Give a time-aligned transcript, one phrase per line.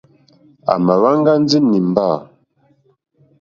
[0.71, 2.07] À mà wá ŋɡá ndí nǐmbà.